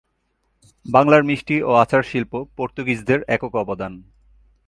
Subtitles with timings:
[0.85, 3.93] বাংলার মিষ্টি ও আচার শিল্প পর্তুগিজদের একক অবদান।